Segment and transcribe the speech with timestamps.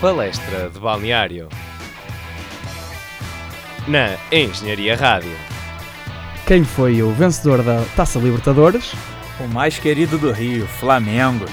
[0.00, 1.48] Palestra de balneário.
[3.88, 5.32] Na Engenharia Rádio.
[6.46, 8.92] Quem foi o vencedor da Taça Libertadores?
[9.40, 11.46] O mais querido do Rio, Flamengo.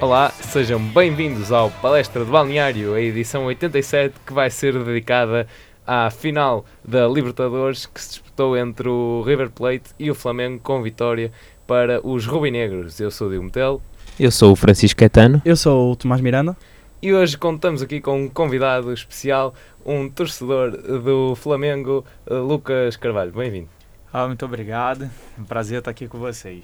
[0.00, 5.48] Olá, sejam bem-vindos ao Palestra de Balneário, a edição 87 que vai ser dedicada
[5.84, 10.80] à final da Libertadores que se disputou entre o River Plate e o Flamengo com
[10.80, 11.32] vitória
[11.66, 13.00] para os rubinegros.
[13.00, 13.82] Eu sou o Diogo Metel
[14.20, 15.40] Eu sou o Francisco Caetano.
[15.44, 16.54] Eu sou o Tomás Miranda.
[17.00, 19.54] e hoje contamos aqui com um convidado especial,
[19.84, 23.32] um torcedor do Flamengo, eh, Lucas Carvalho.
[23.32, 23.68] Bem-vindo.
[24.12, 25.10] Ah, muito obrigado.
[25.38, 26.62] Um prazer estar aqui com vocês.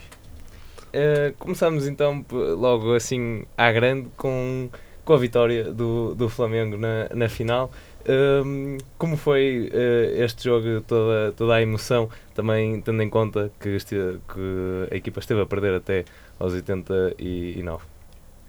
[0.88, 4.68] Uh, começamos então logo assim à grande com,
[5.04, 7.70] com a vitória do, do Flamengo na, na final.
[8.06, 13.68] Um, como foi uh, este jogo, toda, toda a emoção, também tendo em conta que,
[13.70, 16.04] este- que a equipa esteve a perder até
[16.38, 17.84] aos 89?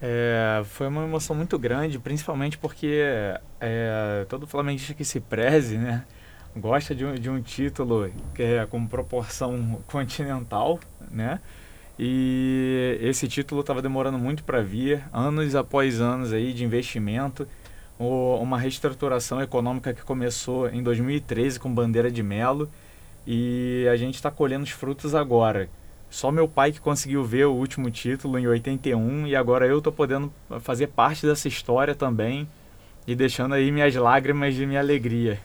[0.00, 3.02] É, foi uma emoção muito grande, principalmente porque
[3.60, 6.04] é, todo flamenguista que se preze, né,
[6.56, 11.40] gosta de um, de um título que é com proporção continental, né?
[11.98, 17.46] E esse título estava demorando muito para vir, anos após anos aí de investimento,
[18.00, 22.68] o- uma reestruturação econômica que começou em 2013 com bandeira de Melo
[23.26, 25.68] e a gente está colhendo os frutos agora.
[26.08, 29.92] Só meu pai que conseguiu ver o último título em 81 e agora eu tô
[29.92, 32.48] podendo fazer parte dessa história também
[33.06, 35.38] e deixando aí minhas lágrimas de minha alegria.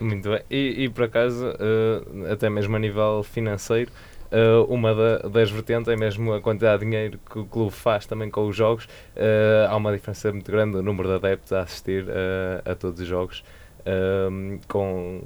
[0.00, 0.42] Muito bem.
[0.50, 3.90] E, e, por acaso, uh, até mesmo a nível financeiro,
[4.34, 8.04] uh, uma da- das vertentes é mesmo a quantidade de dinheiro que o clube faz
[8.06, 8.84] também com os jogos.
[9.16, 13.00] Uh, há uma diferença muito grande no número de adeptos a assistir uh, a todos
[13.00, 13.44] os jogos.
[13.86, 15.20] Um, com,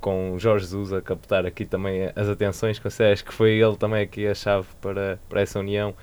[0.00, 4.26] com Jorge Jesus a captar aqui também as atenções, consideras que foi ele também aqui
[4.26, 5.94] a chave para, para essa união,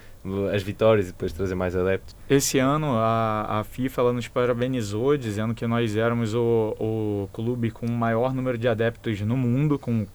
[0.53, 2.15] as vitórias e depois trazer mais adeptos?
[2.29, 7.71] Esse ano a, a FIFA ela nos parabenizou dizendo que nós éramos o, o clube
[7.71, 10.05] com o maior número de adeptos no mundo, com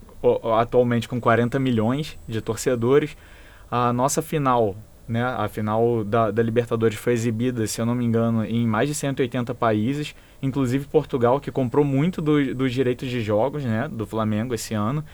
[0.59, 3.16] atualmente com 40 milhões de torcedores.
[3.70, 4.76] A nossa final,
[5.09, 8.88] né, a final da, da Libertadores foi exibida, se eu não me engano, em mais
[8.88, 14.06] de 180 países, inclusive Portugal, que comprou muito do- dos direitos de jogos né, do
[14.06, 15.04] Flamengo esse ano.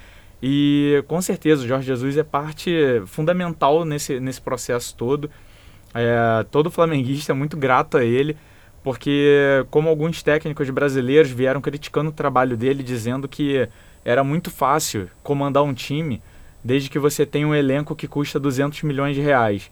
[0.42, 2.70] E com certeza o Jorge Jesus é parte
[3.06, 5.30] fundamental nesse, nesse processo todo.
[5.94, 8.36] É, todo flamenguista é muito grato a ele,
[8.82, 13.68] porque como alguns técnicos brasileiros vieram criticando o trabalho dele, dizendo que
[14.04, 16.22] era muito fácil comandar um time
[16.62, 19.70] desde que você tenha um elenco que custa 200 milhões de reais.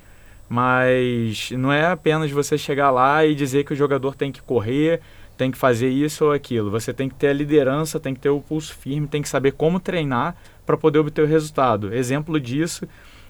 [0.49, 5.01] Mas não é apenas você chegar lá e dizer que o jogador tem que correr,
[5.37, 6.71] tem que fazer isso ou aquilo.
[6.71, 9.53] Você tem que ter a liderança, tem que ter o pulso firme, tem que saber
[9.53, 10.37] como treinar
[10.67, 11.95] para poder obter o resultado.
[11.95, 12.87] Exemplo disso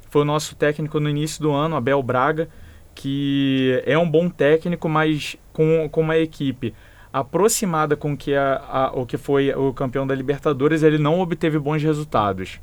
[0.08, 2.48] foi o nosso técnico no início do ano, Abel Braga,
[2.94, 6.74] que é um bom técnico, mas com, com uma equipe
[7.12, 11.58] aproximada com que a, a- o que foi o campeão da Libertadores, ele não obteve
[11.58, 12.60] bons resultados.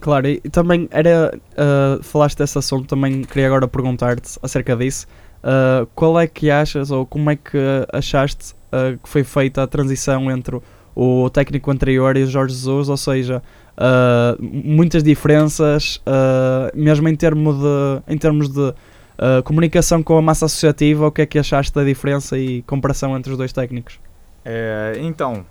[0.00, 1.38] Claro, e também era.
[1.56, 5.06] ah, falaste desse assunto, também queria agora perguntar-te acerca disso.
[5.42, 7.58] Ah, qual é que achas, ou como é que
[7.92, 10.60] achaste ah, que foi feita a transição entre
[10.94, 12.88] o técnico anterior e o Jorge Jesus?
[12.88, 13.42] Ou seja,
[13.76, 18.72] ah, muitas diferenças, ah, mesmo em, termo de, em termos de
[19.18, 23.16] ah, comunicação com a massa associativa, o que é que achaste da diferença e comparação
[23.16, 23.98] entre os dois técnicos?
[24.44, 25.44] É, então,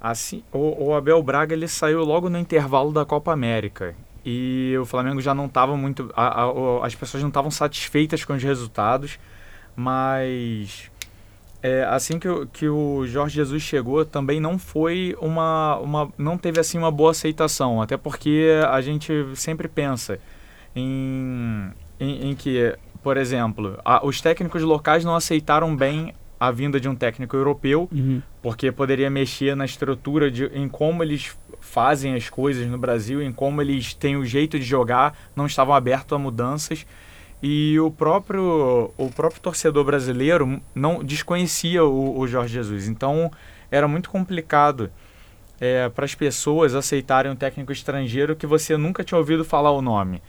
[0.00, 3.94] assim, o, o Abel Braga ele saiu logo no intervalo da Copa América
[4.24, 8.34] e o Flamengo já não estava muito, a- a- as pessoas não estavam satisfeitas com
[8.34, 9.18] os resultados,
[9.74, 10.90] mas
[11.62, 16.60] é, assim que, que o Jorge Jesus chegou também não foi uma, uma, não teve
[16.60, 20.18] assim uma boa aceitação, até porque a gente sempre pensa
[20.74, 26.80] em, em, em que, por exemplo, a- os técnicos locais não aceitaram bem a vinda
[26.80, 27.88] de um técnico europeu
[28.42, 33.32] porque poderia mexer na estrutura de em como eles fazem as coisas no Brasil, em
[33.32, 36.84] como eles têm o jeito de jogar, não estavam abertos a mudanças.
[37.40, 42.88] E o próprio o próprio torcedor brasileiro não desconhecia o, o Jorge Jesus.
[42.88, 43.30] Então
[43.70, 44.90] era muito complicado
[45.94, 50.20] para as pessoas aceitarem um técnico estrangeiro que você nunca tinha ouvido falar o nome.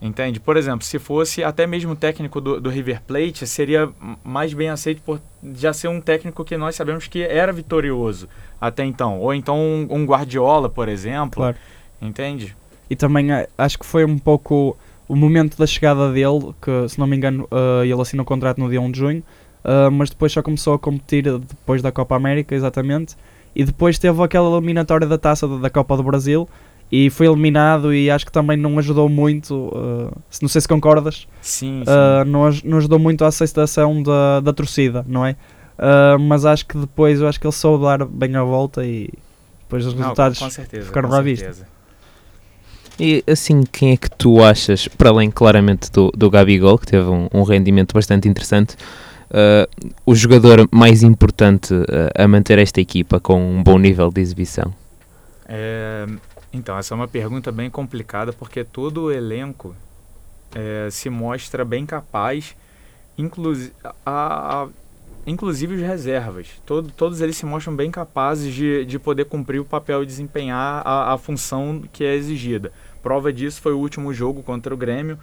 [0.00, 0.38] Entende?
[0.38, 3.88] Por exemplo, se fosse até mesmo o técnico do, do River Plate, seria
[4.22, 5.20] mais bem aceito por
[5.54, 8.28] já ser um técnico que nós sabemos que era vitorioso
[8.60, 9.18] até então.
[9.20, 11.36] Ou então um, um Guardiola, por exemplo.
[11.36, 11.56] Claro.
[12.00, 12.54] Entende?
[12.90, 14.76] E também eh, acho que foi um pouco
[15.08, 18.58] o momento da chegada dele, que se não me engano eh, ele assinou o contrato
[18.58, 19.22] no dia 1 de junho,
[19.64, 23.16] eh, mas depois só começou a competir depois da Copa América, exatamente,
[23.54, 26.48] e depois teve aquela eliminatória da taça da Copa do Brasil,
[26.90, 30.68] e foi eliminado e acho que também não ajudou muito, uh, se- não sei se
[30.68, 31.90] concordas, Sim, sim.
[31.90, 35.32] uh, não, não ajudou muito a aceitação da, da torcida, não é?
[35.78, 39.10] Uh, mas acho que depois eu acho que ele soube dar bem a volta e
[39.60, 40.86] depois os Não, resultados com certeza.
[40.86, 41.44] ficaram à vista.
[41.46, 41.66] certeza.
[42.98, 47.06] E assim, quem é que tu achas, para além claramente do, do Gabigol, que teve
[47.10, 48.74] um, um rendimento bastante interessante,
[49.30, 49.68] uh,
[50.06, 51.84] o jogador mais importante uh,
[52.14, 54.72] a manter esta equipa com um bom nível de exibição?
[56.52, 59.74] Então, essa é uma pergunta bem complicada porque todo o elenco
[60.54, 62.56] é, se mostra bem capaz,
[63.18, 63.72] inclusi
[64.04, 64.68] a, a-
[65.26, 66.48] inclusive os reservas.
[66.64, 70.82] Todo, todos eles se mostram bem capazes de, de poder cumprir o papel e desempenhar
[70.86, 72.72] a, a função que é exigida.
[73.02, 75.18] Prova disso foi o último jogo contra o Grêmio,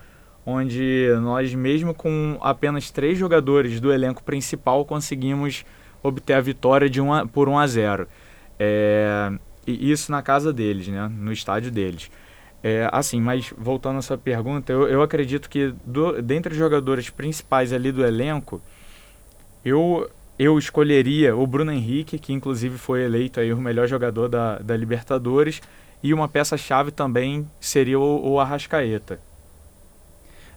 [0.45, 5.65] onde nós, mesmo com apenas três jogadores do elenco principal, conseguimos
[6.01, 8.07] obter a vitória de 1 a, por 1 a 0.
[8.59, 9.31] É,
[9.65, 11.09] e isso na casa deles, né?
[11.09, 12.09] No estádio deles.
[12.63, 17.09] É, assim, mas voltando à sua pergunta, eu, eu acredito que do, dentre os jogadores
[17.09, 18.61] principais ali do elenco,
[19.65, 24.59] eu, eu escolheria o Bruno Henrique, que inclusive foi eleito aí o melhor jogador da,
[24.59, 25.61] da Libertadores,
[26.01, 29.19] e uma peça-chave também seria o, o Arrascaeta.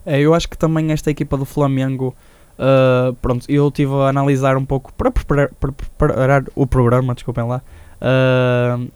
[0.04, 2.14] É, eu acho que também esta equipa do Flamengo,
[2.56, 7.44] uh, pronto, eu estive a analisar um pouco para preparar, para preparar o programa, desculpem
[7.44, 7.60] lá,
[8.00, 8.90] uh,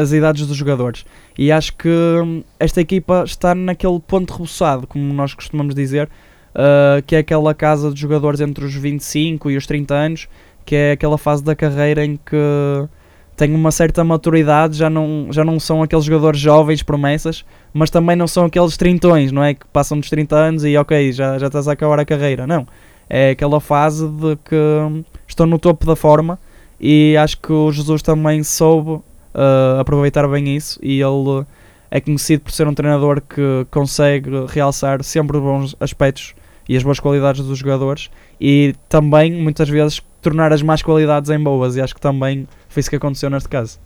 [0.00, 1.04] as idades dos jogadores.
[1.38, 6.08] E acho que hum, esta equipa está naquele ponto rebuçado, como nós costumamos dizer,
[6.50, 10.28] uh, que é aquela casa de jogadores entre os 25 e os 30 anos,
[10.64, 12.36] que é aquela fase da carreira em que
[13.36, 18.14] têm uma certa maturidade, já não, já não são aqueles jogadores jovens promessas, mas também
[18.14, 19.54] não são aqueles trintões, não é?
[19.54, 22.46] Que passam dos 30 anos e ok, já, já estás a acabar a carreira.
[22.46, 22.66] Não.
[23.08, 26.38] É aquela fase de que hum, estão no topo da forma
[26.80, 30.78] e acho que o Jesus também soube uh, aproveitar bem isso.
[30.82, 31.44] E ele
[31.90, 36.34] é conhecido por ser um treinador que consegue realçar sempre os bons aspectos
[36.68, 38.10] e as boas qualidades dos jogadores.
[38.40, 41.76] E também muitas vezes tornar as más qualidades em boas.
[41.76, 43.78] E acho que também foi isso que aconteceu neste caso.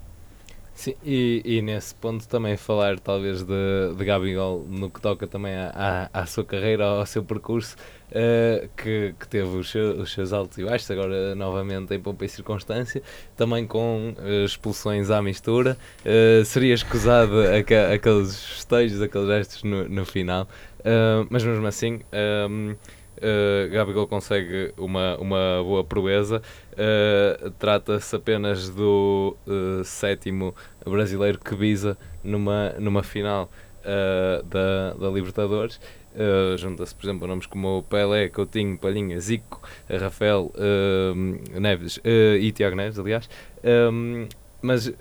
[0.74, 5.54] Sim, e, e nesse ponto também falar talvez de, de Gabigol no que toca também
[5.54, 7.76] à, à, à sua carreira, ao seu percurso,
[8.14, 12.24] eh, que, que teve os, seu- os seus altos e baixos, agora novamente em pompa
[12.24, 13.02] e circunstância,
[13.36, 17.34] também com eh, expulsões à mistura, eh, seria escusado
[17.92, 20.48] aqueles festejos, aqueles gestos no, no final,
[21.30, 22.00] mas mesmo assim...
[22.12, 22.74] ehm,
[23.16, 26.42] eh, Gabigol consegue uma, uma boa proeza.
[26.76, 33.50] Eh, Trata-se apenas do eh, sétimo brasileiro que visa numa, numa final
[33.84, 35.80] eh, da, da Libertadores.
[36.14, 42.52] Eh, Junta-se, por exemplo, nomes como Pelé, Coutinho, Palhinha, Zico, Rafael eh, Neves eh, e
[42.52, 43.28] Tiago Neves, aliás.
[43.64, 44.26] Um,
[44.62, 44.92] mas,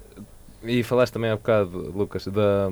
[0.64, 2.70] e falaste também há bocado, Lucas, da,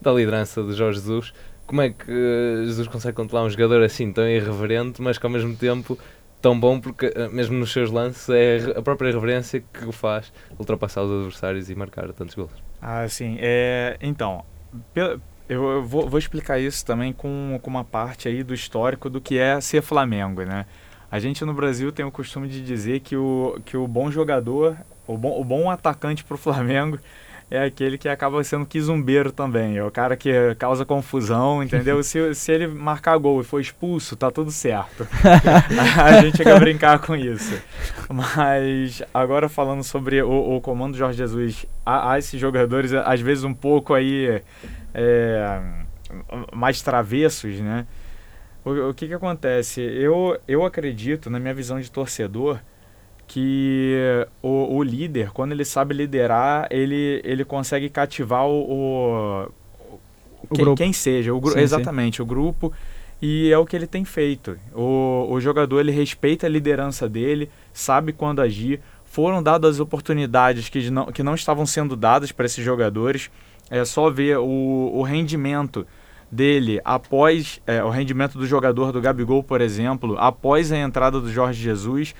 [0.00, 1.32] da liderança de Jorge Jesus.
[1.66, 5.30] Como é que eh, Jesus consegue controlar um jogador assim tão irreverente, mas que ao
[5.30, 5.98] mesmo tempo
[6.40, 11.02] tão bom, porque mesmo nos seus lances é a própria irreverência que o faz ultrapassar
[11.02, 12.52] os adversários e marcar tantos gols.
[12.80, 13.36] Ah, sim.
[13.40, 14.44] É, então,
[15.48, 19.20] eu, eu vou, vou explicar isso também com, com uma parte aí do histórico do
[19.20, 20.66] que é ser Flamengo, né?
[21.10, 24.76] A gente no Brasil tem o costume de dizer que o, que o bom jogador,
[25.06, 26.98] o bom, o bom atacante pro Flamengo
[27.48, 29.76] é aquele que acaba sendo quizumbeiro também.
[29.76, 32.02] É o cara que causa confusão, entendeu?
[32.02, 35.06] se, se ele marcar gol e for expulso, tá tudo certo.
[36.02, 37.56] a gente a brincar com isso.
[38.08, 43.44] Mas agora falando sobre o, o comando Jorge Jesus a, a esses jogadores, às vezes
[43.44, 44.42] um pouco aí
[44.96, 45.60] é,
[46.54, 47.86] mais travessos, né?
[48.64, 49.80] O, o que que acontece?
[49.80, 52.58] Eu, eu acredito, na minha visão de torcedor,
[53.28, 53.94] que
[54.42, 59.50] o, o líder, quando ele sabe liderar, ele, ele consegue cativar o,
[60.48, 61.60] o, quem, quem seja, o Sim, sim.
[61.60, 62.72] exatamente, o grupo,
[63.20, 64.58] e é o que ele tem feito.
[64.74, 68.80] O, o jogador ele respeita a liderança dele, sabe quando agir.
[69.04, 73.30] Foram dadas oportunidades que não, que não estavam sendo dadas para esses jogadores.
[73.70, 75.86] É só ver o, o rendimento
[76.30, 81.30] dele após é, o rendimento do jogador do Gabigol, por exemplo, após a entrada do
[81.32, 82.14] Jorge Jesus.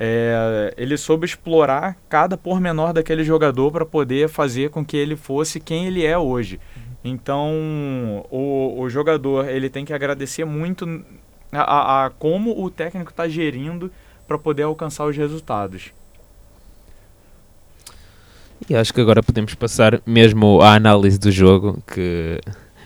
[0.00, 5.60] É, ele soube explorar cada pormenor daquele jogador para poder fazer com que ele fosse
[5.60, 6.58] quem ele é hoje.
[7.04, 11.04] Então, o, o jogador ele tem que agradecer muito
[11.52, 13.92] a, a- a como o técnico está gerindo
[14.26, 15.92] para poder alcançar os resultados.
[18.68, 22.38] E acho que agora podemos passar mesmo à análise do jogo, que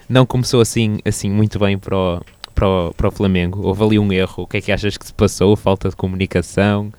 [0.08, 2.20] não começou assim, assim muito bem para o,
[2.54, 3.60] para, o, para o Flamengo.
[3.66, 4.44] Houve ali um erro.
[4.44, 5.54] O que é que achas que se passou?
[5.56, 6.92] Falta de comunicação,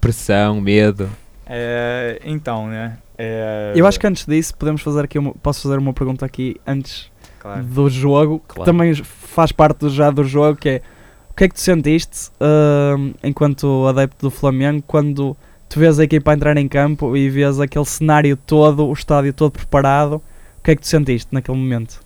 [0.00, 1.08] pressão, medo?
[1.46, 2.98] É, então, né?
[3.16, 6.56] É, Eu acho que antes disso podemos fazer aqui uma, posso fazer uma pergunta aqui
[6.66, 7.62] antes Claro.
[7.64, 8.70] do jogo, que Claro.
[8.70, 10.82] também faz parte do- já do jogo, que é
[11.30, 15.34] o que é que tu sentiste ahm, enquanto adepto do Flamengo quando
[15.70, 19.32] tu vês a equipa a entrar em campo e vês aquele cenário todo, o estádio
[19.32, 21.98] todo preparado, o que é que tu sentiste naquele momento?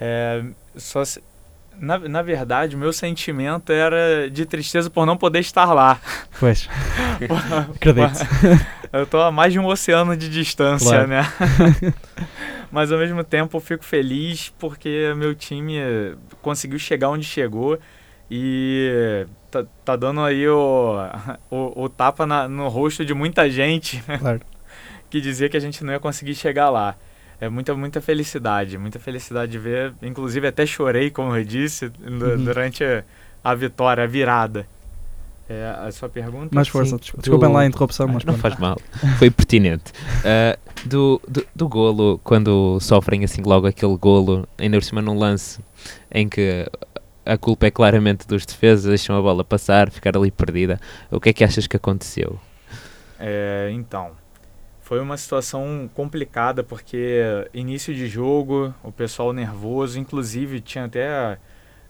[0.00, 0.42] É,
[0.76, 1.22] só se-
[1.78, 6.00] na, na verdade, o meu sentimento era de tristeza por não poder estar lá.
[6.38, 6.68] Pois,
[7.74, 8.24] acredito.
[8.92, 11.08] Eu tô a mais de um oceano de distância, Claro.
[11.08, 11.22] né?
[12.70, 15.76] Mas ao mesmo tempo eu fico feliz porque meu time
[16.42, 17.78] conseguiu chegar onde chegou
[18.30, 20.96] e tá, tá dando aí o,
[21.50, 24.40] o, o tapa na- no rosto de muita gente Claro.
[25.10, 26.94] que dizia que a gente não ia conseguir chegar lá.
[27.40, 29.92] É muita, muita felicidade, muita felicidade de ver.
[30.02, 32.44] Inclusive até chorei, como eu disse, Uhum.
[32.44, 33.04] durante a,
[33.42, 34.66] a vitória, a virada.
[35.48, 36.54] É, a sua pergunta?
[36.54, 38.40] Mais força, Sim, desculpa- desculpem do- lá a interrupção, mas não pronto.
[38.40, 38.78] faz mal,
[39.18, 39.92] foi pertinente.
[40.24, 45.18] Ah, do, do, do golo, quando sofrem assim logo aquele golo, ainda por cima num
[45.18, 45.60] lance
[46.10, 46.66] em que
[47.24, 50.80] a culpa é claramente dos defesas, deixam a bola passar, ficar ali perdida.
[51.10, 52.38] O que é que achas que aconteceu?
[53.18, 54.12] É, então,
[54.82, 57.22] foi uma situação complicada porque
[57.54, 61.38] início de jogo, o pessoal nervoso, inclusive tinha até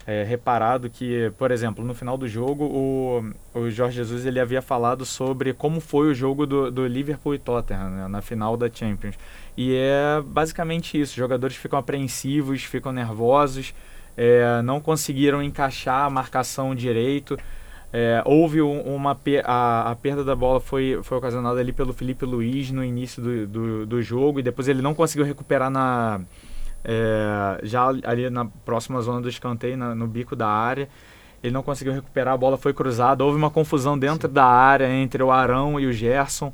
[0.07, 4.61] é, reparado que, por exemplo, no final do jogo o, o Jorge Jesus ele havia
[4.63, 8.71] falado sobre como foi o jogo do, do Liverpool e Tottenham né, na final da
[8.73, 9.19] Champions.
[9.57, 13.75] E é basicamente isso, os jogadores ficam apreensivos, ficam nervosos,
[14.17, 17.37] é, não conseguiram encaixar a marcação direito.
[17.93, 22.25] É, houve um- uma a, a perda da bola foi, foi ocasionada ali pelo Felipe
[22.25, 26.21] Luiz no início do, do, do jogo e depois ele não conseguiu recuperar na
[26.85, 30.89] é, já ali na próxima zona do escanteio na- no bico da área.
[31.43, 33.23] Ele não conseguiu recuperar a bola foi cruzada.
[33.25, 36.53] Houve uma confusão dentro da área entre o Arão e o Gerson.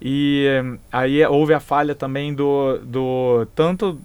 [0.00, 0.46] E
[0.92, 3.98] aí houve a falha também do, do tanto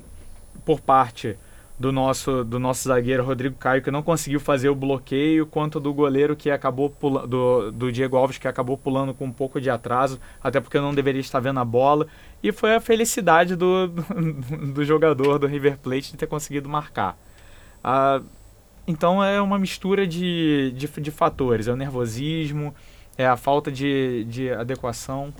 [0.65, 1.37] por parte
[1.81, 5.91] do nosso, do nosso zagueiro Rodrigo Caio, que não conseguiu fazer o bloqueio, quanto do
[5.91, 9.69] goleiro que acabou pulando, do, do Diego Alves, que acabou pulando com um pouco de
[9.69, 12.05] atraso, até porque não deveria estar vendo a bola.
[12.43, 14.03] E foi a felicidade do, do,
[14.73, 17.17] do jogador do River Plate de ter conseguido marcar.
[17.83, 18.21] Ah,
[18.87, 22.75] então é uma mistura de, de, de fatores, é o nervosismo,
[23.17, 25.33] é a falta de, de adequação.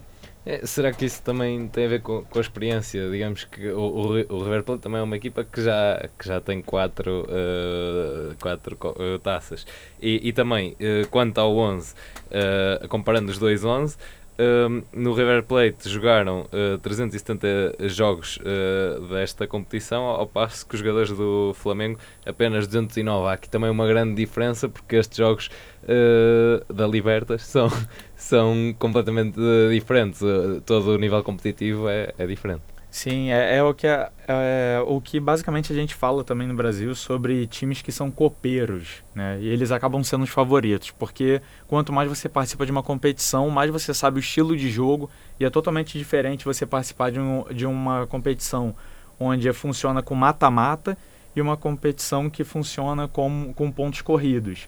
[0.43, 3.09] É, será que isso também tem a ver com, com a experiência?
[3.11, 4.07] Digamos que o, o,
[4.37, 8.75] o River Plate também é uma equipa que já, que já tem quatro, eh, quatro
[8.99, 9.67] eh, taças.
[10.01, 11.93] E, e também, eh, quanto ao 11,
[12.31, 13.97] eh, comparando os dois 11,
[14.41, 20.79] eh, no River Plate jogaram eh, 370 jogos eh, desta competição, ao passo que os
[20.79, 23.27] jogadores do Flamengo apenas 209.
[23.27, 25.49] Há aqui também uma grande diferença, porque estes jogos
[25.87, 27.69] eh, da Libertas são,
[28.17, 30.21] são completamente diferentes.
[30.65, 32.63] Todo o nível competitivo é, é diferente.
[32.91, 36.93] Sim, é, é o que é, o que basicamente a gente fala também no Brasil
[36.93, 39.39] sobre times que são copeiros, né?
[39.39, 43.71] E eles acabam sendo os favoritos, porque quanto mais você participa de uma competição, mais
[43.71, 47.65] você sabe o estilo de jogo e é totalmente diferente você participar de, um, de
[47.65, 48.75] uma competição
[49.17, 50.97] onde funciona com mata-mata
[51.33, 54.67] e uma competição que funciona com, com pontos corridos.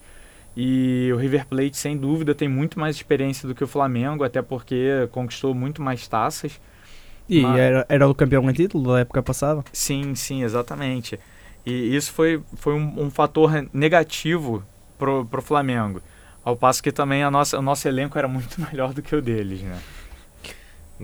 [0.55, 4.41] E o River Plate, sem dúvida, tem muito mais experiência do que o Flamengo, até
[4.41, 6.61] porque conquistou muito mais taças.
[7.27, 9.63] E Mas- era, era o campeão em título da época passada.
[9.71, 11.19] Sim, sim, exatamente.
[11.65, 14.63] E isso foi, foi um, um fator negativo
[14.97, 16.01] pro, pro Flamengo.
[16.43, 19.21] Ao passo que também a nossa, o nosso elenco era muito melhor do que o
[19.21, 19.79] deles, né?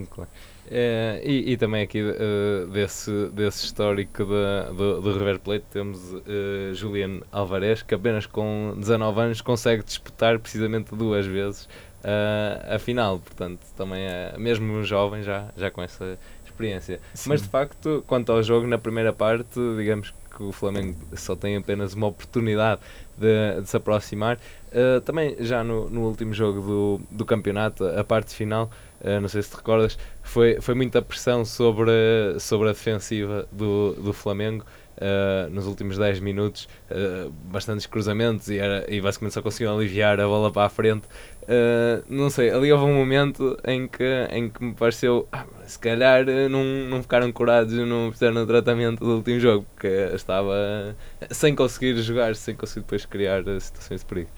[0.10, 0.30] Claro.
[0.72, 6.00] Eh, e, e também aqui eh, desse, desse histórico da, do, do River Plate temos
[6.28, 11.68] eh, Julian Alvarez que apenas com 19 anos consegue disputar precisamente duas vezes
[12.04, 17.00] eh, a final, portanto também é mesmo jovem já, já com essa experiência.
[17.26, 21.58] Mas de facto, quanto ao jogo, na primeira parte, digamos que o Flamengo só tem
[21.58, 22.82] apenas uma oportunidade
[23.18, 24.38] de, de se aproximar.
[24.68, 28.70] Uh, também já no, no último jogo do, do campeonato, a parte final,
[29.02, 31.92] uh, não sei se te recordas, foi, foi muita pressão sobre,
[32.40, 34.64] sobre a defensiva do, do Flamengo.
[35.00, 40.20] Uh, nos últimos 10 minutos, uh, bastantes cruzamentos e, era, e basicamente só conseguiam aliviar
[40.20, 41.08] a bola para a frente.
[41.44, 45.80] Uh, não sei, ali houve um momento em que, em que me pareceu ah, se
[45.80, 50.94] calhar não, não ficaram curados e não fizeram o tratamento do último jogo, porque estava
[51.32, 54.30] sem conseguir jogar, sem conseguir depois criar situações de perigo.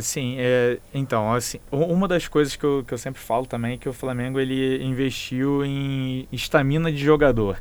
[0.00, 0.36] Sim,
[0.94, 3.92] então, assim, uma das coisas que eu, que eu sempre falo também é que o
[3.92, 7.60] Flamengo ele investiu em estamina de jogador.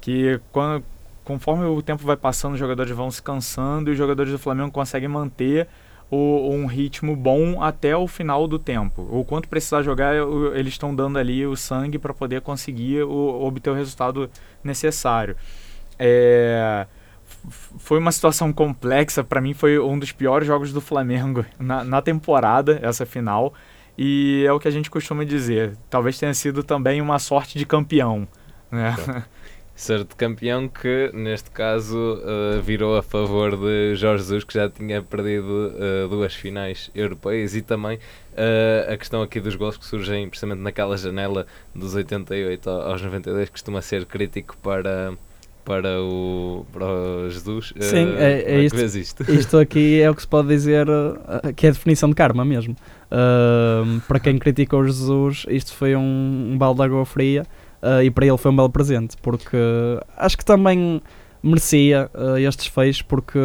[0.00, 0.84] Que quando,
[1.24, 4.70] conforme o tempo vai passando, os jogadores vão se cansando e os jogadores do Flamengo
[4.70, 5.66] conseguem manter
[6.10, 9.06] o, um ritmo bom até o final do tempo.
[9.10, 13.42] O quanto precisar jogar, o, eles estão dando ali o sangue para poder conseguir o,
[13.42, 14.30] obter o resultado
[14.62, 15.36] necessário.
[15.98, 16.86] É,
[17.78, 19.24] foi uma situação complexa.
[19.24, 23.54] Para mim, foi um dos piores jogos do Flamengo na, na temporada, essa final.
[23.96, 25.76] E é o que a gente costuma dizer.
[25.88, 28.26] Talvez tenha sido também uma sorte de campeão.
[28.70, 28.94] Né?
[29.76, 34.70] Ser de campeão que, neste caso, uh, virou a favor de Jorge Jesus, que já
[34.70, 39.84] tinha perdido uh, duas finais europeias, e também uh, a questão aqui dos gols que
[39.84, 45.14] surgem precisamente naquela janela dos 88 aos 92, que costuma ser crítico para,
[45.64, 47.74] para, o, para o Jesus.
[47.80, 49.28] Sim, é, é, é isto, isto?
[49.28, 50.86] isto aqui é o que se pode dizer
[51.56, 52.76] que é a definição de karma mesmo.
[54.06, 57.44] para quem criticou Jesus, isto foi um, um balde de água fria
[57.84, 59.56] uh, e para ele foi um belo presente, porque
[60.16, 61.02] acho que também
[61.42, 63.38] merecia uh, estes feios, porque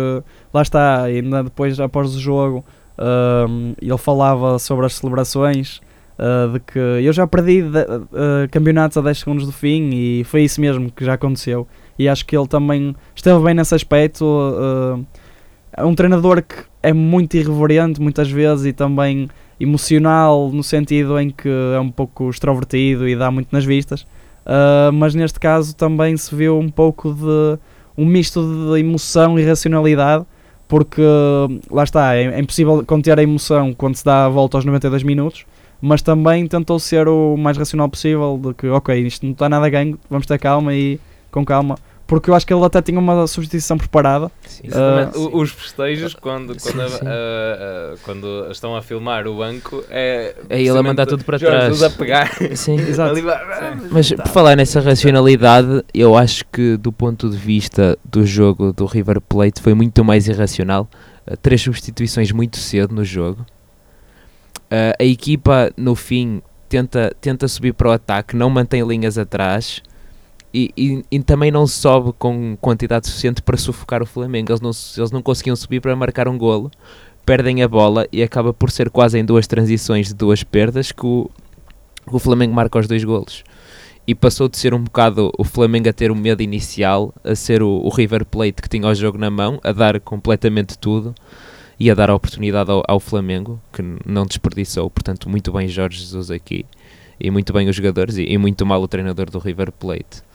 [0.53, 2.63] lá está, ainda depois, após o jogo,
[2.98, 5.81] uh, ele falava sobre as celebrações.
[6.53, 7.86] de que eu já perdi de,
[8.51, 11.65] campeonatos a 10 segundos do fim e foi isso mesmo que já aconteceu.
[11.98, 14.25] E acho que ele também esteve bem nesse aspecto.
[15.72, 19.29] é um treinador que é muito irreverente muitas vezes e também
[19.60, 24.05] emocional no sentido em que é um pouco extrovertido e dá muito nas vistas.
[24.50, 27.60] Uh, mas neste caso também se viu um pouco de
[27.96, 30.25] um misto de emoção e racionalidade,
[30.68, 31.03] porque
[31.70, 35.03] lá está, é, é impossível conter a emoção quando se dá a volta aos 92
[35.03, 35.46] minutos,
[35.79, 39.70] mas também tentou ser o mais racional possível, de que ok, isto não está nada
[39.70, 41.77] ganho, vamos ter calma e com calma
[42.10, 44.32] porque eu acho que ele até tinha uma substituição preparada.
[44.42, 47.06] Sim, uh, os festejos, quando, quando, sim, sim.
[47.06, 50.36] Uh, uh, quando estão a filmar o banco, é.
[50.50, 51.84] É ele a mandar tudo para trás.
[51.84, 52.32] a pegar.
[52.56, 53.13] Sim, exato.
[53.92, 58.88] Mas por falar nessa racionalidade, eu acho que do ponto de vista do jogo do
[58.88, 60.89] River Plate foi muito mais irracional.
[61.44, 63.46] três substituições muito cedo no jogo.
[64.72, 69.84] a equipa, no fim, tenta, tenta subir para o ataque, não mantém linhas atrás
[70.53, 74.51] e, e, e, também não sobe com quantidade suficiente para sufocar o Flamengo.
[74.51, 76.72] Eles não, eles não conseguiam subir para marcar um golo,
[77.25, 81.05] perdem a bola e acaba por ser quase em duas transições de duas perdas que
[81.05, 81.29] o,
[82.07, 83.44] o Flamengo marca os dois golos.
[84.07, 87.62] E passou de ser um bocado o Flamengo a ter o medo inicial, a ser
[87.62, 91.14] o, o River Plate que tinha o jogo na mão, a dar completamente tudo
[91.79, 94.90] e a dar a oportunidade ao, ao Flamengo, que não desperdiçou.
[94.90, 96.66] Portanto, muito bem Jorge Jesus aqui,
[97.20, 100.27] e muito bem os jogadores, e, e muito mal o treinador do River Plate.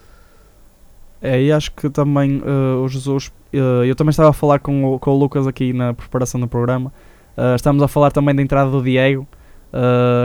[1.21, 3.29] É, e acho que também uh, o Jesus.
[3.53, 6.47] Uh, eu também estava a falar com o, com o Lucas aqui na preparação do
[6.47, 6.93] programa.
[7.37, 9.27] Uh, estamos a falar também da entrada do Diego,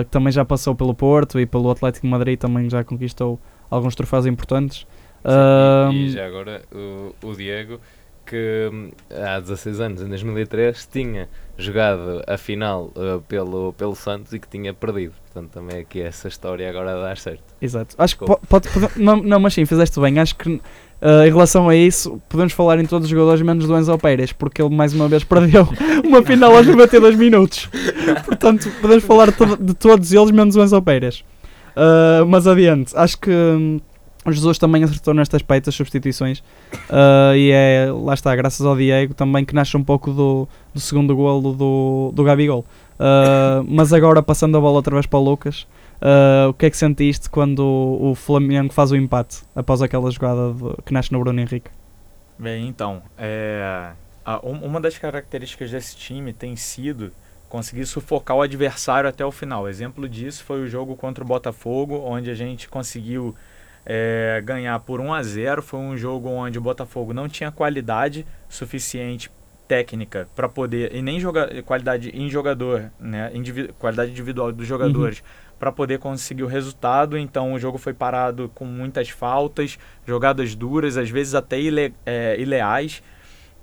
[0.04, 3.96] que também já passou pelo Porto e pelo Atlético de Madrid, também já conquistou alguns
[3.96, 4.86] troféus importantes.
[5.90, 7.80] Sim, e, já agora o, o Diego
[8.30, 14.32] que hum, há 16 anos, em 2003, tinha jogado a final uh, pelo, pelo Santos
[14.34, 15.14] e que tinha perdido.
[15.26, 17.44] Portanto, também aqui essa história agora dar certo.
[17.60, 17.96] Exato.
[17.98, 20.20] Acho que pode, pode, não, não, mas sim, fizeste bem.
[20.20, 20.62] Acho que uh,
[21.26, 24.62] em relação a isso, podemos falar em todos os jogadores menos do Enzo Pérez, porque
[24.62, 25.68] ele mais uma vez perdeu
[26.06, 27.68] uma final aos 92 minutos.
[28.26, 31.24] Portanto, podemos falar de todos eles menos o Enzo Pérez.
[31.76, 33.82] Uh, mas adiante, acho que.
[34.26, 38.76] O Jesus também acertou neste aspecto, as substituições, uh, e é, lá está, graças ao
[38.76, 42.66] Diego também que nasce um pouco do, do segundo golo do, do Gabigol.
[42.96, 45.66] Uh, mas agora, passando a bola outra vez para o Lucas,
[46.02, 50.12] uh, o que é que sentiste quando o, o Flamengo faz o empate após aquela
[50.12, 51.72] jogada de, que nasce no Bruno Henrique?
[52.38, 53.92] Bem, então, é,
[54.26, 57.12] a, uma das características desse time tem sido
[57.50, 59.68] conseguir sufocar o adversário até o final.
[59.68, 63.36] Exemplo disso foi o jogo contra o Botafogo, onde a gente conseguiu
[63.86, 68.26] é, ganhar por 1 a 0 Foi um jogo onde o Botafogo não tinha qualidade
[68.48, 69.32] suficiente
[69.68, 75.20] técnica para poder e nem joga, qualidade em jogador, né, individu, qualidade individual dos jogadores
[75.20, 75.26] uhum.
[75.60, 77.16] para poder conseguir o resultado.
[77.16, 82.36] Então o jogo foi parado com muitas faltas, jogadas duras, às vezes até ile, é,
[82.40, 83.04] ileais,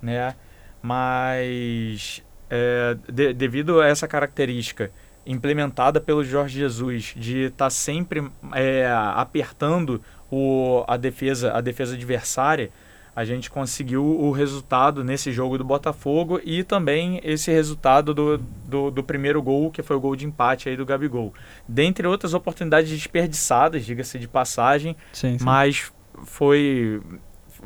[0.00, 0.36] né?
[0.80, 4.92] Mas é, de, devido a essa característica
[5.26, 11.94] implementada pelo Jorge Jesus de estar tá sempre é, apertando o, a defesa a defesa
[11.94, 12.70] adversária
[13.16, 18.90] a gente conseguiu o resultado nesse jogo do Botafogo e também esse resultado do, do,
[18.90, 21.32] do, primeiro gol, que foi o gol de empate aí do Gabigol.
[21.66, 25.44] Dentre outras oportunidades desperdiçadas, diga-se de passagem, sim, sim.
[25.46, 25.90] mas
[26.24, 27.00] foi,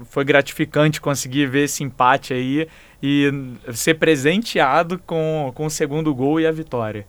[0.05, 2.69] foi gratificante conseguir ver esse empate aí
[3.03, 3.33] e
[3.75, 7.05] ser presenteado com, com o segundo gol e a vitória.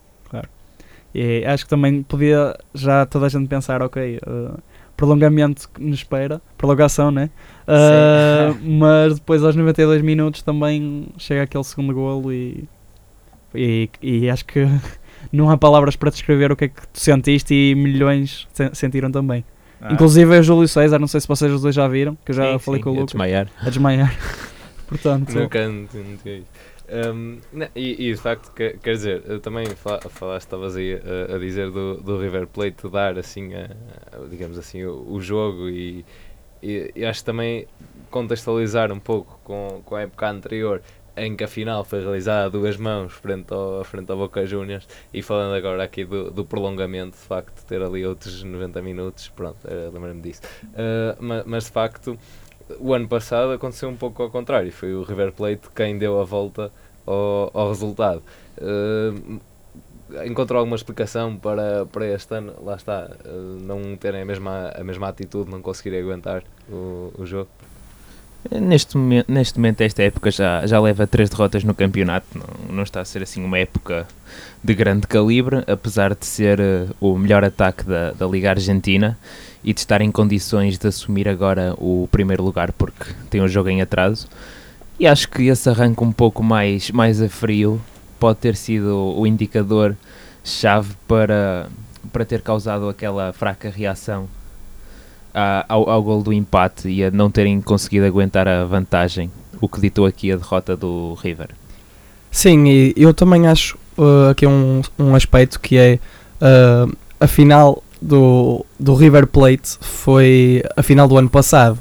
[1.13, 4.57] E acho que também podia já toda a gente pensar, ok, uh,
[4.95, 7.29] prolongamento nos espera, prolongação, né?
[7.67, 12.67] Uh, mas depois aos 92 minutos também chega aquele segundo golo e
[13.53, 14.65] E, e acho que
[15.31, 19.11] não há palavras para descrever o que é que tu sentiste e milhões se- sentiram
[19.11, 19.43] também.
[19.81, 22.35] Ah, Inclusive o Júlio César, não sei se vocês os dois já viram, que eu
[22.35, 23.47] já Sim, falei sim, com o a Lucas, desmaiar.
[23.59, 24.15] a desmaiar.
[24.87, 26.43] Portanto, canto, não.
[26.93, 30.95] Um, não, e, e de facto, que- quer dizer, eu também fala- falaste, estavas aí
[30.95, 33.65] a, a dizer do, do River Plate dar assim, a,
[34.11, 36.03] a- digamos assim, o, o jogo e,
[36.61, 37.65] e, e acho também
[38.09, 40.81] contextualizar um pouco com, com a época anterior
[41.15, 44.87] em que a final foi realizada a duas mãos frente ao, frente ao Boca Juniors
[45.13, 49.57] e falando agora aqui do, do prolongamento, de facto, ter ali outros 90 minutos, pronto,
[49.65, 50.41] era- lembro-me disso.
[50.73, 52.17] Uh, ma- mas, de facto,
[52.79, 56.23] o ano passado aconteceu um pouco ao contrário, foi o River Plate quem deu a
[56.23, 56.71] volta
[57.05, 58.21] ao, ao resultado.
[58.57, 59.39] Uh,
[60.25, 62.53] encontrou alguma explicação para, para este ano?
[62.63, 63.29] Lá está, uh,
[63.61, 67.49] não terem a mesma, a mesma atitude, não conseguirem aguentar o, o jogo?
[68.49, 72.25] Neste momento, neste momento, esta época já, já leva três derrotas no campeonato.
[72.33, 74.07] Não, não está a ser assim uma época
[74.63, 79.17] de grande calibre, apesar de ser eh, o melhor ataque da, da Liga Argentina
[79.63, 83.69] e de estar em condições de assumir agora o primeiro lugar, porque tem um jogo
[83.69, 84.27] em atraso.
[85.01, 87.81] E acho que esse arranque um pouco mais, mais a frio
[88.19, 89.95] pode ter sido o indicador
[90.43, 91.69] chave para,
[92.13, 94.27] para ter causado aquela fraca reação
[95.33, 99.67] a- ao, ao gol do empate e a não terem conseguido aguentar a vantagem, o
[99.67, 101.49] que ditou aqui a derrota do River.
[102.29, 105.99] Sim, e eu também acho uh, aqui um, um aspecto que é
[106.39, 111.79] uh, a final do, do River Plate foi a final do ano passado.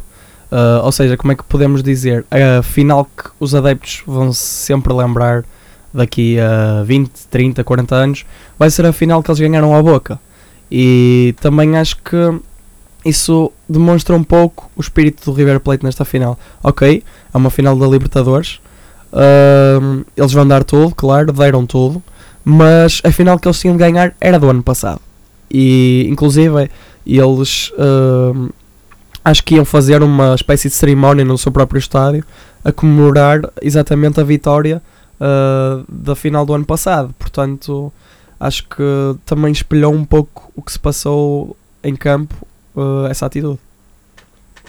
[0.50, 2.24] Uh, ou seja, como é que podemos dizer?
[2.30, 5.44] A final que os adeptos vão sempre lembrar
[5.92, 8.26] daqui a 20, 30, 40 anos
[8.58, 10.20] vai ser a final que eles ganharam à boca.
[10.70, 12.16] E também acho que
[13.04, 16.38] isso demonstra um pouco o espírito do River Plate nesta final.
[16.62, 18.60] Ok, é uma final da Libertadores,
[19.12, 22.02] Ahm, eles vão dar tudo, claro, deram tudo,
[22.44, 25.00] mas a final que eles tinham de ganhar era do ano passado.
[25.50, 26.70] E inclusive
[27.04, 28.48] eles ahm,
[29.24, 32.24] acho que iam fazer uma espécie de cerimónia no seu próprio estádio
[32.64, 34.82] a comemorar exatamente a vitória
[35.20, 37.14] ah, da final do ano passado.
[37.18, 37.92] Portanto,
[38.38, 42.34] acho que também espelhou um pouco o que se passou em campo,
[42.76, 43.58] ah, essa atitude.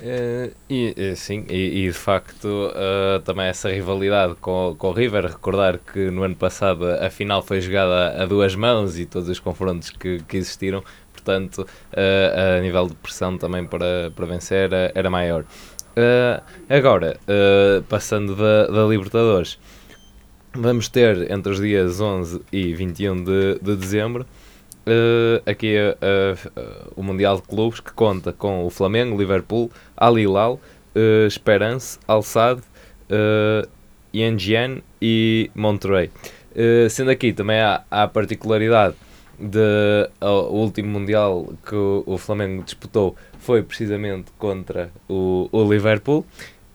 [0.04, 4.92] Eh, e, eh, sim, e, e de facto eh, também essa rivalidade com, com o
[4.94, 9.30] River, recordar que no ano passado a final foi jogada a duas mãos e todos
[9.30, 10.84] os confrontos que, que existiram,
[11.22, 15.46] portanto eh, a nível de pressão também para, para vencer era, era maior.
[15.96, 19.60] Eh, agora, eh, passando da, da Libertadores,
[20.54, 24.26] vamos ter entre os dias 11 e 21 de, de dezembro
[24.86, 25.76] eh, aqui
[26.96, 30.60] o Mundial de Clubes que conta com o Flamengo, Liverpool, Al Hilal,
[30.96, 33.68] uh, Esperance, Al Sadd, uh,
[34.14, 36.10] Yanjian e Monterrey.
[36.52, 38.96] Uh, sendo aqui também há, há a particularidade
[39.42, 46.26] de o último Mundial que o, Flamengo disputou foi precisamente contra o, o Liverpool.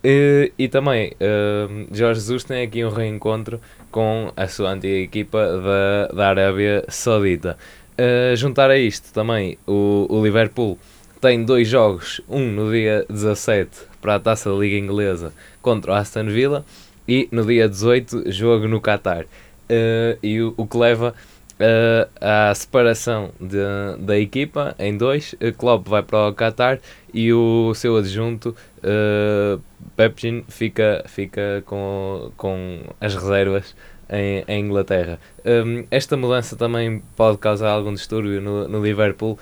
[0.05, 5.39] Uh, e também uh, Jorge Jesus tem aqui um reencontro com a sua antiga equipa
[5.39, 7.57] da, da Arábia Saudita.
[7.99, 10.79] Uh, juntar a isto também o, o Liverpool
[11.21, 15.95] tem dois jogos, um no dia 17 para a Taça da Liga Inglesa contra o
[15.95, 16.65] Aston Villa
[17.09, 19.25] e no dia 18 jogo no Qatar.
[19.25, 21.15] Uh, e o, o que leva
[21.61, 23.59] uh, à separação de,
[23.99, 26.79] da equipa em dois, uh, Klopp vai para o Qatar
[27.12, 29.61] e o seu adjunto uh,
[29.97, 33.75] Pepin fica, fica com, com as reservas
[34.09, 35.19] em, em Inglaterra.
[35.45, 39.38] Um, esta mudança também pode causar algum distúrbio no, no Liverpool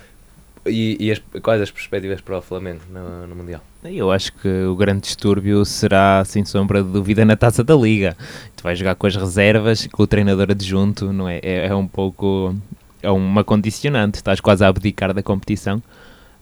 [0.67, 3.63] e, e as, quais as perspectivas para o Flamengo no, no Mundial?
[3.85, 8.17] Eu acho que o grande distúrbio será, sem sombra de dúvida, na taça da Liga.
[8.57, 11.39] Tu vais jogar com as reservas, com o treinador adjunto, não é?
[11.43, 12.55] É, é um pouco.
[13.03, 15.83] É uma condicionante, estás quase a abdicar da competição.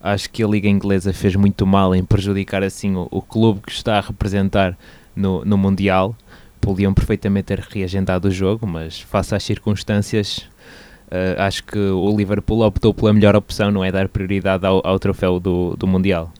[0.00, 3.72] Acho que a Liga Inglesa fez muito mal em prejudicar assim o, o clube que
[3.72, 4.78] está a representar
[5.14, 6.14] no, no Mundial.
[6.60, 10.48] Podiam perfeitamente ter reagendado o jogo, mas face às circunstâncias,
[11.12, 14.98] Uh, acho que o Liverpool optou pela melhor opção, não é dar prioridade ao, ao
[14.98, 16.32] troféu do, do Mundial.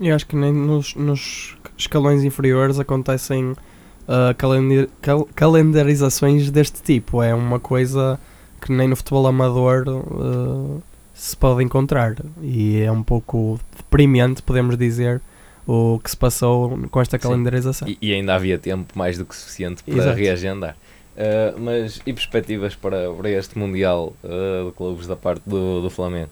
[0.00, 7.22] Eu acho que nem nos, nos escalões inferiores acontecem uh, calendar, cal, calendarizações deste tipo.
[7.22, 8.18] É uma coisa
[8.60, 10.82] que nem no futebol amador uh,
[11.14, 12.16] se pode encontrar.
[12.40, 15.22] E é um pouco deprimente, podemos dizer,
[15.64, 17.86] o que se passou com esta calendarização.
[17.86, 20.18] E, e, ainda havia tempo mais do que suficiente para Exato.
[20.18, 20.76] reagendar.
[21.14, 25.90] Uh, mas e perspectivas para, para este Mundial uh, de clubes da parte do, do
[25.90, 26.30] Flamengo?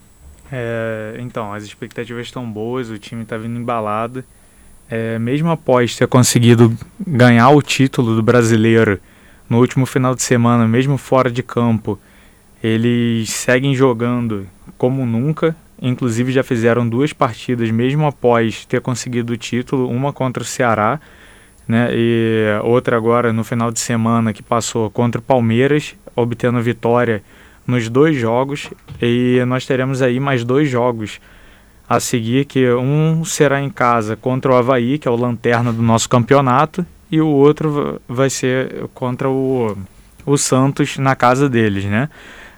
[0.52, 4.24] É, então, as expectativas estão boas, o time está vindo embalado.
[4.90, 8.98] É, mesmo após ter conseguido ganhar o título do brasileiro
[9.48, 11.98] no último final de semana, mesmo fora de campo,
[12.62, 15.54] eles seguem jogando como nunca.
[15.80, 21.00] Inclusive já fizeram duas partidas mesmo após ter conseguido o título, uma contra o Ceará,
[21.70, 27.22] né, e outra agora no final de semana que passou contra o Palmeiras, obtendo vitória
[27.66, 28.68] nos dois jogos.
[29.00, 31.20] E nós teremos aí mais dois jogos
[31.88, 35.82] a seguir, que um será em casa contra o Havaí, que é o lanterna do
[35.82, 39.76] nosso campeonato, e o outro vai ser contra o,
[40.26, 42.08] o Santos na casa deles, né?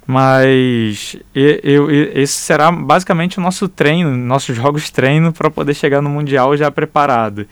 [0.06, 6.10] Mas eu, esse será basicamente o nosso treino, nossos jogos treino para poder chegar no
[6.10, 7.46] Mundial já preparado.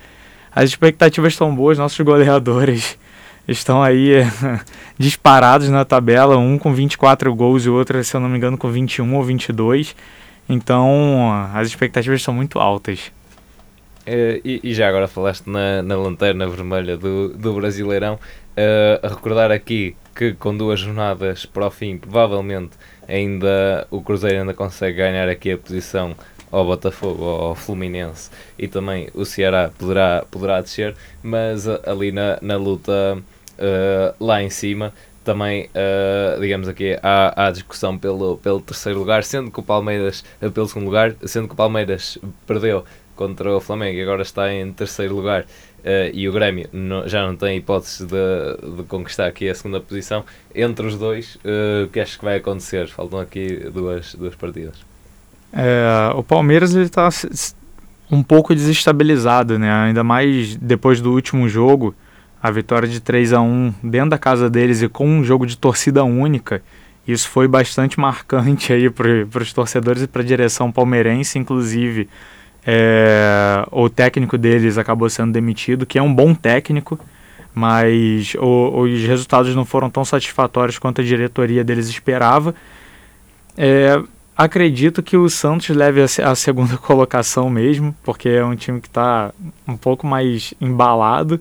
[0.55, 2.99] As expectativas estão boas, nossos goleadores
[3.47, 4.13] estão aí
[4.99, 8.57] disparados na tabela, um com 24 gols e o outro, se eu não me engano,
[8.57, 9.95] com 21 ou 22.
[10.49, 13.13] Então as expectativas são muito altas.
[14.01, 18.15] Uh, e, e, já agora falaste na, na lanterna vermelha do, do Brasileirão.
[18.15, 22.73] Uh, a recordar aqui que com duas jornadas para o fim, provavelmente
[23.07, 26.17] ainda o Cruzeiro ainda consegue ganhar aqui a posição
[26.51, 32.57] ao Botafogo, ao Fluminense e também o Ceará poderá, poderá descer, mas ali na, na
[32.57, 33.19] luta
[33.61, 39.23] uh, lá em cima também, uh, digamos aqui, há, há discussão pelo, pelo terceiro lugar,
[39.23, 42.85] sendo que o Palmeiras, pelo segundo lugar, sendo que o Palmeiras perdeu
[43.15, 46.69] contra o Flamengo e agora está em terceiro lugar uh, e o Grêmio
[47.05, 51.39] já não tem hipótese de, de, conquistar aqui a segunda posição, entre os dois,
[51.85, 52.89] o que acho que vai acontecer?
[52.89, 54.90] Faltam aqui duas, duas partidas.
[55.53, 57.09] É, o Palmeiras está
[58.11, 59.73] um pouco desestabilizado, né?
[59.73, 61.95] ainda mais depois do último jogo,
[62.43, 65.57] a vitória de 3 a 1 dentro da casa deles e com um jogo de
[65.57, 66.63] torcida única.
[67.07, 72.09] Isso foi bastante marcante aí para os torcedores e para a direção palmeirense, inclusive
[72.67, 76.99] é, o técnico deles acabou sendo demitido, que é um bom técnico,
[77.55, 82.55] mas o, os resultados não foram tão satisfatórios quanto a diretoria deles esperava.
[83.57, 84.01] É,
[84.45, 89.33] acredito que o Santos leve a, segunda colocação mesmo, porque é um time que está
[89.69, 91.41] um pouco mais embalado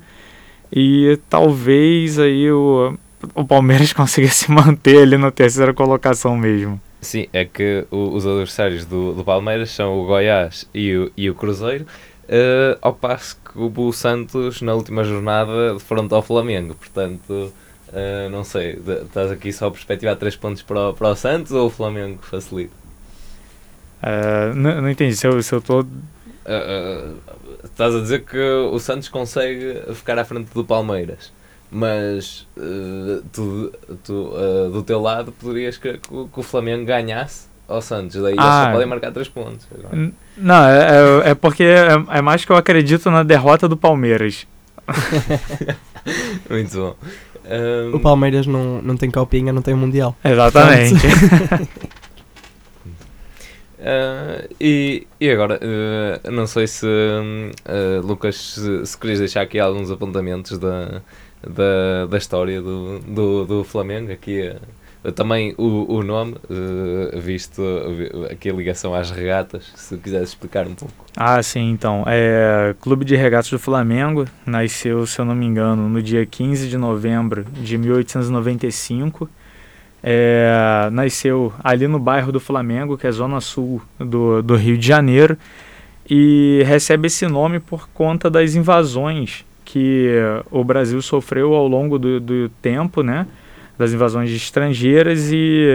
[0.71, 2.93] e talvez aí o,
[3.33, 6.79] o Palmeiras consiga se manter ali na terceira colocação mesmo.
[7.01, 11.29] Sim, é que o, os adversários do, do Palmeiras são o Goiás e o, e
[11.29, 16.75] o Cruzeiro, uh, ao passo que o Santos na última jornada de frente ao Flamengo,
[16.75, 17.53] portanto,
[17.87, 21.53] uh, não sei, estás aqui só a perspectivar 3 pontos para o, para o Santos
[21.53, 22.78] ou o Flamengo facilita?
[24.01, 25.85] Uh, não, não entendi, se eu estou...
[27.63, 31.31] estás a dizer que o Santos consegue ficar à frente do Palmeiras
[31.71, 33.71] mas uh, tu,
[34.03, 38.41] tu uh, do teu lado poderias que, que, o Flamengo ganhasse ao Santos, daí ah,
[38.41, 39.67] eles só podem marcar 3 pontos.
[40.35, 44.47] Não, é, é, é porque é, é, mais que eu acredito na derrota do Palmeiras.
[46.49, 46.95] Muito bom.
[47.45, 47.95] Um...
[47.95, 50.15] O Palmeiras não, não tem copinha, não tem mundial.
[50.23, 50.95] Exatamente.
[53.79, 59.57] Uh, e, e agora, uh, não sei se, uh, Lucas, se, se querias deixar aqui
[59.57, 61.01] alguns apontamentos da,
[61.41, 64.11] da, da história do, do, do Flamengo.
[64.11, 64.53] Aqui
[65.15, 66.35] também o, o nome,
[67.21, 67.63] visto
[68.29, 70.93] aqui a ligação às regatas, se quiseres explicar um pouco.
[71.15, 72.03] Ah, sim, então.
[72.05, 76.67] É, Clube de Regatas do Flamengo nasceu, se eu não me engano, no dia 15
[76.67, 79.29] de novembro de 1895.
[80.01, 84.87] É, nasceu ali no bairro do Flamengo, que é zona sul do, do Rio de
[84.87, 85.37] Janeiro,
[86.09, 90.09] e recebe esse nome por conta das invasões que
[90.49, 93.27] o Brasil sofreu ao longo do, do tempo, né?
[93.77, 95.67] Das invasões estrangeiras e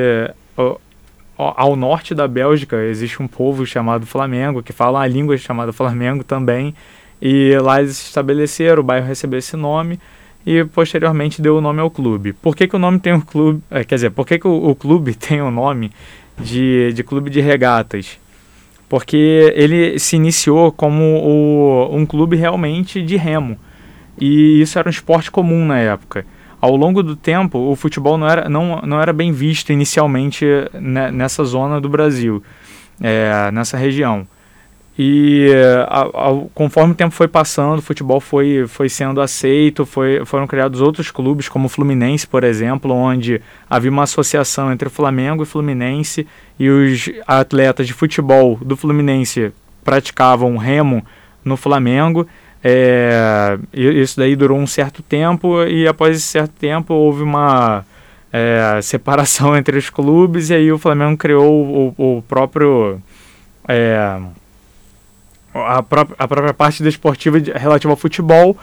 [1.37, 6.25] ao norte da Bélgica existe um povo chamado Flamengo, que fala a língua chamada Flamengo
[6.25, 6.75] também,
[7.21, 9.99] e lá eles se estabeleceram, o bairro recebeu esse nome
[10.47, 12.33] e posteriormente deu o nome ao clube.
[12.33, 14.71] Por que, que o nome tem o clube, é, quer dizer, por que, que o,
[14.71, 15.91] o clube tem o nome
[16.39, 18.19] de, de clube de regatas?
[18.89, 23.59] Porque ele se iniciou como o, um clube realmente de remo
[24.21, 26.27] e isso era um esporte comum na época.
[26.61, 31.11] Ao longo do tempo, o futebol não era, não, não era bem visto inicialmente né,
[31.11, 32.43] nessa zona do Brasil,
[33.01, 34.27] é, nessa região.
[34.97, 35.51] E
[35.89, 40.47] a, a, conforme o tempo foi passando, o futebol foi, foi sendo aceito, foi, foram
[40.47, 45.43] criados outros clubes, como o Fluminense, por exemplo, onde havia uma associação entre o Flamengo
[45.43, 46.27] e Fluminense,
[46.59, 49.53] e os atletas de futebol do Fluminense
[49.83, 51.05] praticavam remo
[51.45, 52.27] no Flamengo,
[52.67, 57.85] é, isso daí durou um certo tempo e após esse certo tempo houve uma
[58.33, 63.03] é, separação entre os clubes e aí o Flamengo criou o, o próprio
[63.69, 64.19] é,
[65.55, 68.57] a, própria, a própria parte desportiva relativa ao futebol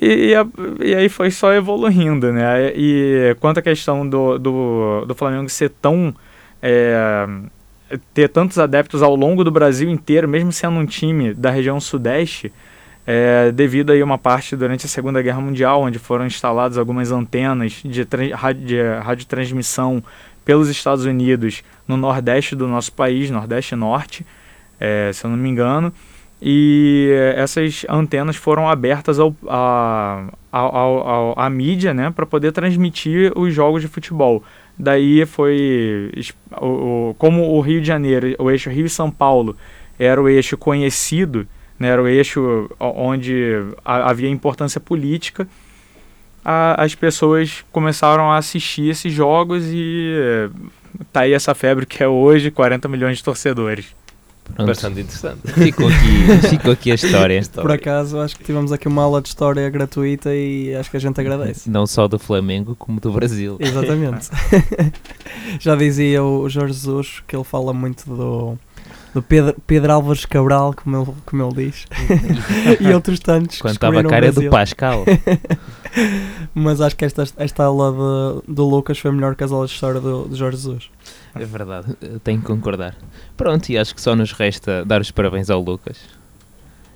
[0.00, 0.46] E, e, a-
[0.84, 2.72] e aí foi só evoluindo, né?
[2.76, 6.14] E quanto à questão do, do, do Flamengo ser tão.
[6.62, 7.26] é,
[8.12, 12.52] ter tantos adeptos ao longo do Brasil inteiro, mesmo sendo um time da região sudeste,
[13.06, 17.10] é, devido aí a uma parte durante a Segunda Guerra Mundial, onde foram instaladas algumas
[17.10, 20.04] antenas de, de radiotransmissão
[20.44, 24.26] pelos Estados Unidos no nordeste do nosso país, nordeste e norte,
[24.78, 25.92] é, se eu não me engano,
[26.40, 30.76] e essas antenas foram abertas ao, a, ao,
[31.08, 34.42] ao- à mídia né, para poder transmitir os jogos de futebol.
[34.78, 36.12] Daí foi.
[36.60, 39.56] O, como o Rio de Janeiro, o eixo Rio e São Paulo,
[39.98, 41.46] era o eixo conhecido,
[41.78, 45.48] né, era o eixo onde ha- havia importância política,
[46.44, 50.48] a- as pessoas começaram a assistir esses jogos e eh,
[51.12, 53.97] tá aí essa febre que é hoje 40 milhões de torcedores.
[54.54, 54.66] Pronto.
[54.66, 55.40] Bastante interessante.
[55.52, 57.40] Ficou aqui, ficou aqui a história.
[57.54, 61.00] Por acaso, acho que tivemos aqui uma aula de história gratuita e acho que a
[61.00, 61.70] gente agradece.
[61.70, 63.56] Não só do Flamengo, como do Brasil.
[63.60, 64.28] Exatamente.
[65.60, 68.58] Já dizia o Jorge Jesus que ele fala muito do,
[69.18, 71.86] do Pedro, Pedro Álvares Cabral, como ele, como ele diz,
[72.80, 73.56] e outros tantos.
[73.56, 74.50] que Quando estava a cara do Brasil.
[74.50, 75.04] Pascal.
[76.54, 79.74] Mas acho que esta, esta aula de- do Lucas foi melhor que as aulas de
[79.76, 80.90] história do, do Jorge Jesus.
[81.34, 82.96] É verdade, tenho que concordar.
[83.36, 85.96] Pronto, e acho que só nos resta dar os parabéns ao Lucas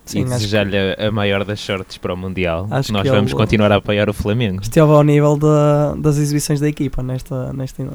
[0.06, 2.66] e Sim, que desejar-lhe a, a maior das sortes para o Mundial.
[2.70, 4.60] Acho Nós que vamos ele- continuar a apoiar o Flamengo.
[4.62, 7.86] esteve ao nível da- das exibições da equipa nesta, nesta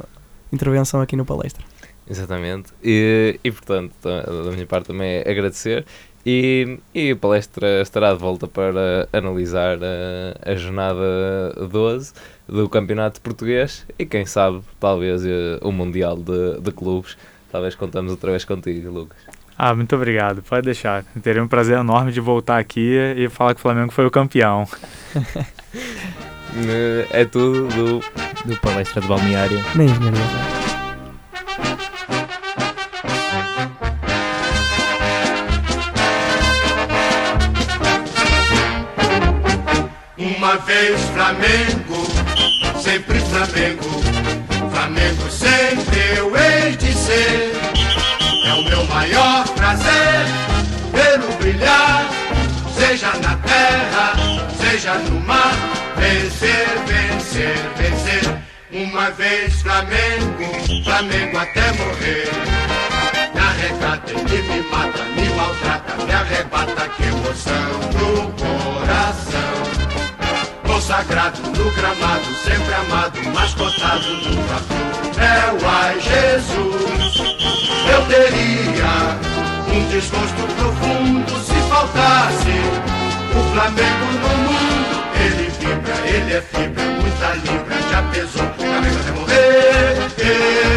[0.52, 1.64] intervenção aqui no palestra.
[2.10, 2.72] Exatamente.
[2.84, 5.86] E, e portanto, da minha parte também é agradecer.
[6.26, 12.14] E, e a palestra estará de volta para analisar a, a jornada 12
[12.48, 17.18] do Campeonato Português e quem sabe, talvez, eh, o Mundial de, de Clubes.
[17.50, 19.18] Talvez contamos outra vez contigo, Lucas.
[19.58, 20.44] Ah, muito obrigado.
[20.44, 21.06] Pode deixar.
[21.24, 24.68] Teria um prazer enorme de voltar aqui e falar que o Flamengo foi o campeão.
[26.56, 28.00] Eh, É tudo do
[28.46, 29.64] Do palestra de balneário.
[29.76, 30.57] Nem engenharia.
[40.60, 44.02] Vez Flamengo, sempre Flamengo.
[44.72, 47.52] Flamengo sempre eu hei de ser.
[48.46, 50.26] É o meu maior prazer
[50.92, 52.10] vê-lo brilhar,
[52.76, 54.14] seja na terra,
[54.60, 55.54] seja no mar.
[55.98, 58.38] Vencer, vencer, vencer.
[58.72, 62.30] Uma vez Flamengo, Flamengo até morrer.
[63.34, 69.67] Me arrecata, ele me mata, me maltrata, me arrebata, que emoção no coração.
[70.88, 75.22] Consagrado no gramado, sempre amado, mascotado no vapor.
[75.22, 77.18] É o ai Jesus,
[77.92, 79.20] eu teria
[79.76, 82.56] um desgosto profundo se faltasse
[83.36, 85.04] o Flamengo no mundo.
[85.20, 90.77] Ele vibra, ele é fibra, muita libra, já pesou, Flamengo até morrer.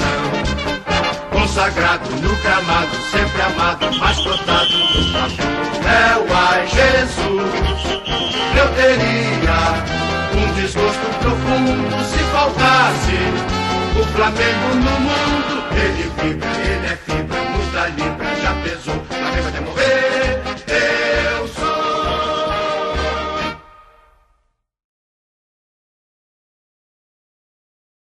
[1.51, 5.19] consagrado no gramado, sempre amado, mas plantado no.
[5.85, 7.51] É o ai Jesus,
[8.57, 9.83] eu teria
[10.33, 13.19] um desgosto profundo se faltasse
[13.99, 15.63] o Flamengo no mundo.
[15.75, 17.30] Ele vibra, ele é fibra,